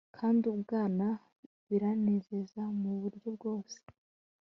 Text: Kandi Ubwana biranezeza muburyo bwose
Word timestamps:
Kandi 0.17 0.43
Ubwana 0.55 1.07
biranezeza 1.67 2.61
muburyo 2.81 3.27
bwose 3.35 3.77